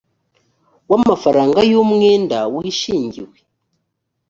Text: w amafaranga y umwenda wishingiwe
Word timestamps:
w 0.89 0.93
amafaranga 0.99 1.59
y 1.71 1.73
umwenda 1.83 2.37
wishingiwe 2.53 3.37